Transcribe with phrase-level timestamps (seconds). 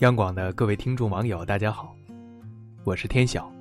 [0.00, 1.94] 央广的各位听众网友，大家好，
[2.84, 3.52] 我是天晓。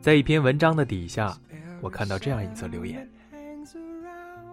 [0.00, 1.36] 在一篇文章的底下，
[1.80, 3.04] 我看到这样一则留言：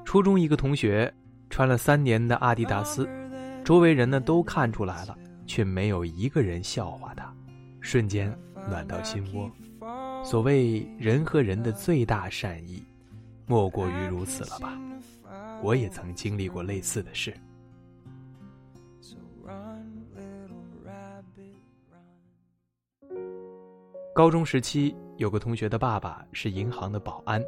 [0.04, 1.14] 初中一个同学
[1.52, 3.08] 穿了三年的阿迪达斯，
[3.64, 5.16] 周围人呢都看出来了，
[5.46, 7.32] 却没有一个人笑话他，
[7.80, 8.36] 瞬间
[8.68, 9.52] 暖到心窝。
[10.26, 12.84] 所谓人和人的最大善意，
[13.46, 14.76] 莫过于如此了吧？
[15.62, 17.32] 我也曾经历过类似的事。
[24.16, 27.44] 高中时期，有个同学的爸爸是银行的保安。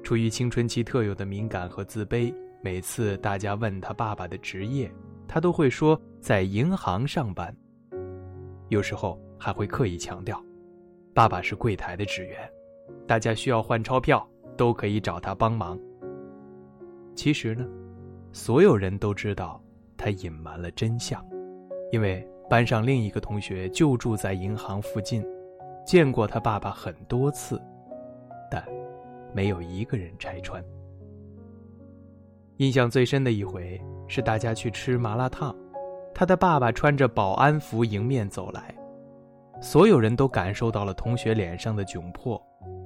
[0.00, 4.88] 出于青春期特有的敏感和自卑，每次大家问他爸爸的职业，
[5.26, 7.52] 他都会说在银行上班。
[8.68, 10.40] 有时候还会刻意强调，
[11.12, 12.48] 爸爸是柜台的职员，
[13.04, 14.24] 大家需要换钞票
[14.56, 15.76] 都可以找他帮忙。
[17.16, 17.66] 其实呢，
[18.30, 19.60] 所有人都知道
[19.96, 21.20] 他隐瞒了真相，
[21.90, 25.26] 因为班上另一个同学就住在银行附近。
[25.86, 27.62] 见过他爸爸很多次，
[28.50, 28.62] 但
[29.32, 30.62] 没有一个人拆穿。
[32.56, 35.54] 印象最深的一回是大家去吃麻辣烫，
[36.12, 38.74] 他的爸爸穿着保安服迎面走来，
[39.60, 42.42] 所有人都感受到了同学脸上的窘迫，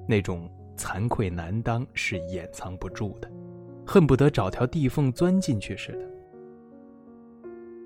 [0.07, 3.31] 那种惭愧难当是掩藏不住的，
[3.87, 6.11] 恨不得找条地缝钻进去似的。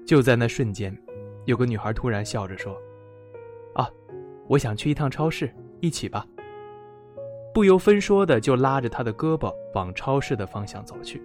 [0.04, 0.96] 就在那瞬间，
[1.44, 2.76] 有个女孩突然笑着说：“。”
[4.46, 6.26] 我想去一趟超市，一起吧。
[7.52, 11.22] 不由分说的就拉着他的胳膊往超市的方向走去。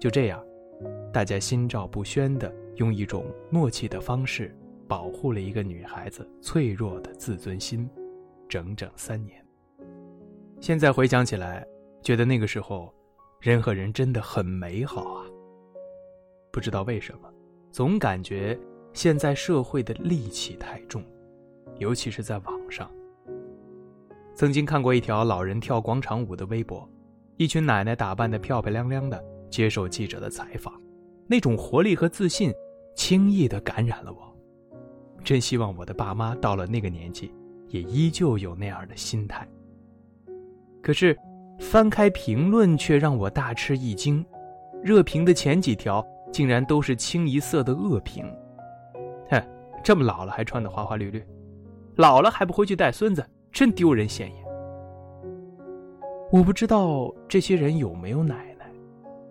[0.00, 0.44] 就这样，
[1.12, 4.54] 大家心照不宣的用一种默契的方式
[4.88, 7.88] 保护了一个女孩子脆弱的自尊心，
[8.48, 9.40] 整整三年。
[10.60, 11.64] 现在回想起来，
[12.02, 12.92] 觉得那个时候，
[13.40, 15.24] 人和人真的很美好啊。
[16.50, 17.32] 不知道为什么，
[17.70, 18.58] 总感觉
[18.92, 21.02] 现在社会的戾气太重。
[21.78, 22.90] 尤其是在网上，
[24.34, 26.88] 曾经看过一条老人跳广场舞的微博，
[27.36, 30.74] 一群奶奶打扮的漂漂亮亮的接受记者的采访，
[31.26, 32.52] 那种活力和自信，
[32.94, 34.36] 轻易的感染了我。
[35.22, 37.32] 真希望我的爸妈到了那个年纪，
[37.68, 39.48] 也依旧有那样的心态。
[40.82, 41.16] 可是，
[41.58, 44.24] 翻开评论却让我大吃一惊，
[44.82, 48.24] 热评的前几条竟然都是清一色的恶评。
[49.30, 49.42] 哼，
[49.82, 51.24] 这么老了还穿的花花绿绿。
[51.96, 54.44] 老了还不回去带孙子，真丢人现眼。
[56.32, 58.68] 我不知道这些人有没有奶奶，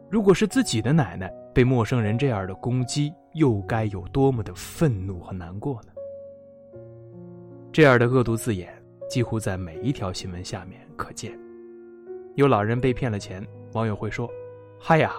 [0.10, 5.92] 如果是自己的奶奶被陌生人这样的攻击，又该有多么的愤怒和难过呢？
[7.74, 8.72] 这样的恶毒字眼
[9.10, 11.38] 几乎在每一条新闻下面可见。
[12.36, 14.30] 有老人被骗了钱，网友会说
[14.80, 15.12] ：“嗨呀，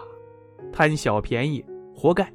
[0.72, 1.62] 贪小便宜，
[1.94, 2.26] 活该。”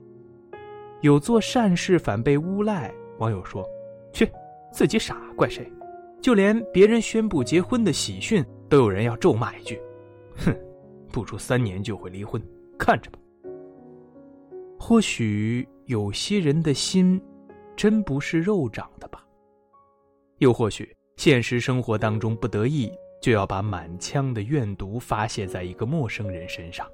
[1.01, 3.67] 有做善事反被诬赖，网友说
[4.13, 4.29] ：“去。”
[4.71, 5.71] 自己傻怪谁？
[6.21, 9.81] 就连别人宣布结婚的喜讯，都有人要咒骂一句
[10.35, 10.53] ：“哼，
[11.11, 12.41] 不出三年就会离婚，
[12.77, 13.17] 看着吧。”
[14.77, 17.21] 或许有些人的心，
[17.75, 19.25] 真不是肉长的吧？
[20.39, 22.91] 又或许现实生活当中不得已，
[23.21, 26.85] 就要把满腔的怨毒发泄在一个陌生人身上。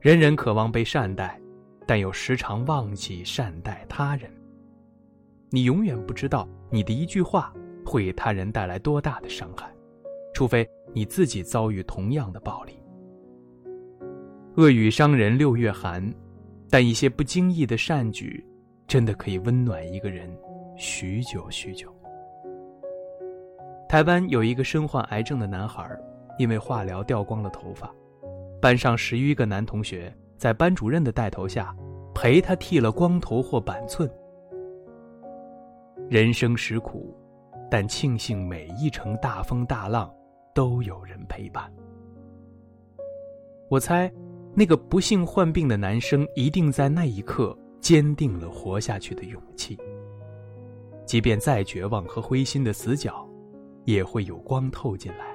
[0.00, 1.40] 人人渴望被善待，
[1.86, 4.28] 但又时常忘记善待他人。
[5.54, 7.52] 你永远不知道你的一句话
[7.84, 9.70] 会给他人带来多大的伤害，
[10.32, 12.82] 除非你自己遭遇同样的暴力。
[14.56, 16.10] 恶语伤人六月寒，
[16.70, 18.42] 但一些不经意的善举，
[18.86, 20.34] 真的可以温暖一个人
[20.74, 21.94] 许久许久。
[23.90, 25.86] 台湾有一个身患癌症的男孩，
[26.38, 27.94] 因为化疗掉光了头发，
[28.58, 31.76] 班上十余个男同学在班主任的带头下，
[32.14, 34.10] 陪他剃了光头或板寸。
[36.12, 37.16] 人生实苦，
[37.70, 40.14] 但庆幸每一程大风大浪
[40.54, 41.72] 都有人陪伴。
[43.70, 44.12] 我猜，
[44.54, 49.78] 那个不幸患病的男生一定在那一刻坚定了活下去的勇气。
[51.06, 53.26] 即便再绝望和灰心的死角，
[53.86, 55.34] 也会有光透进来。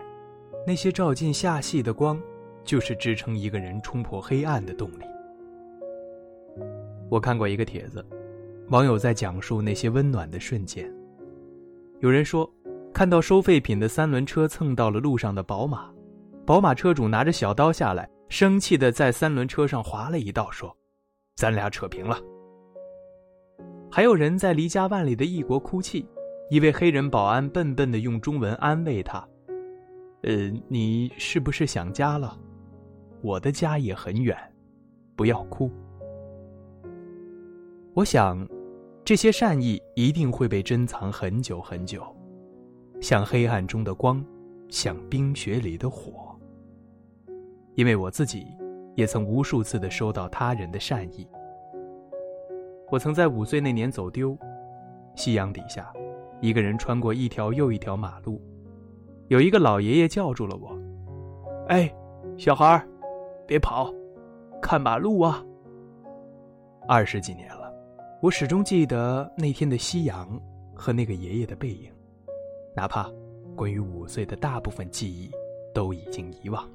[0.63, 2.21] 那些照进下戏的光，
[2.63, 5.05] 就是支撑一个人冲破黑暗的动力。
[7.09, 8.05] 我看过一个帖子。
[8.69, 10.91] 网友在讲述那些温暖的瞬间。
[11.99, 12.49] 有人说，
[12.93, 15.89] 看到收废品的三轮车蹭到了路上的宝马，
[16.45, 20.75] 宝马车主拿着小刀下来，生气的在三轮车上划了一道，说
[21.35, 22.19] ：“咱俩扯平了。”
[23.89, 26.05] 还有人在离家万里的异国哭泣，
[26.49, 29.25] 一位黑人保安笨笨的用中文安慰他
[30.23, 32.37] ：“呃，你是不是想家了？
[33.21, 34.37] 我的家也很远，
[35.15, 35.71] 不要哭。”
[37.95, 38.47] 我想，
[39.07, 42.03] 这些善意一定会被珍藏很久很久，
[42.99, 44.21] 像黑暗中的光，
[44.67, 46.37] 像冰雪里的火。
[47.75, 48.45] 因为我自己，
[48.95, 51.25] 也曾无数次的收到他人的善意。
[52.91, 54.37] 我曾在五岁那年走丢，
[55.15, 55.89] 夕阳底下，
[56.41, 58.41] 一个人穿过一条又一条马路，
[59.29, 60.77] 有一个老爷爷叫住了我
[61.71, 61.89] ：“哎，
[62.37, 62.85] 小孩儿，
[63.47, 63.89] 别跑，
[64.61, 65.41] 看马路啊！”
[66.89, 67.56] 二十几年了。
[68.19, 70.41] 我始终记得那天的夕阳
[70.73, 71.91] 和那个爷爷的背影，
[72.75, 73.07] 哪怕
[73.55, 75.29] 关于五岁的大部分记忆
[75.71, 76.67] 都已经遗忘。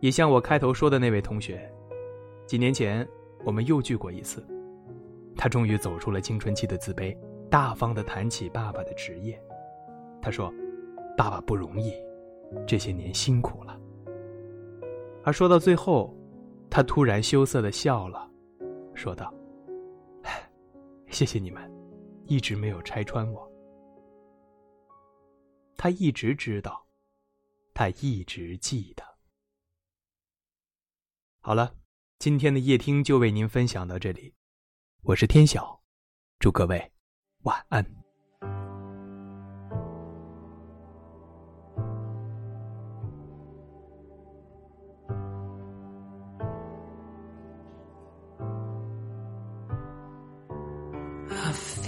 [0.00, 1.66] 也像我开头说的那位同学，
[2.46, 3.08] 几年前
[3.42, 4.46] 我们又聚过一次，
[5.34, 7.16] 他终于走出了青春期的自卑，
[7.48, 9.40] 大方的谈起爸爸的职业。
[10.20, 10.52] 他说
[11.16, 11.94] ：“爸爸不容易，
[12.66, 13.80] 这些年辛苦了。”
[15.24, 16.14] 而说到最后，
[16.68, 18.30] 他突然羞涩的笑了，
[18.94, 19.32] 说道。
[21.10, 21.68] 谢谢你们，
[22.26, 23.50] 一直没有拆穿我。
[25.76, 26.86] 他一直知道，
[27.74, 29.04] 他一直记得。
[31.40, 31.74] 好了，
[32.18, 34.34] 今天的夜听就为您分享到这里，
[35.02, 35.80] 我是天晓，
[36.38, 36.92] 祝各位
[37.42, 38.07] 晚安。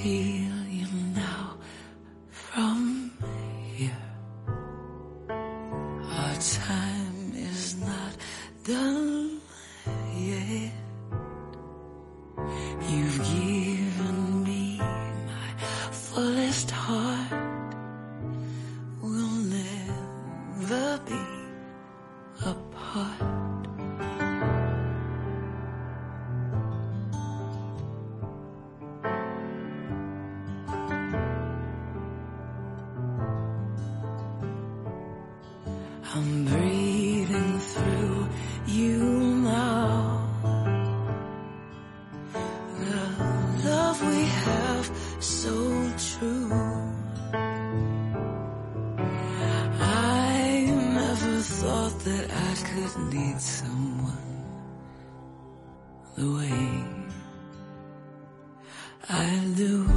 [0.02, 1.58] Feel you now
[2.30, 3.12] from
[3.74, 4.06] here.
[5.28, 8.16] Our time is not
[8.64, 9.09] done
[36.20, 38.28] I'm breathing through
[38.66, 38.98] you
[39.40, 40.28] now.
[42.78, 43.00] The
[43.64, 44.86] love we have
[45.18, 45.54] so
[45.96, 46.52] true.
[49.80, 50.66] I
[50.98, 54.44] never thought that I could need someone
[56.16, 56.84] the way
[59.08, 59.88] I do.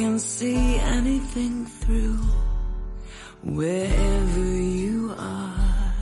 [0.00, 2.16] Can see anything through
[3.44, 5.94] wherever you are.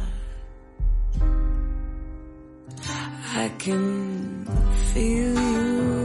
[3.34, 4.46] I can
[4.94, 5.97] feel you.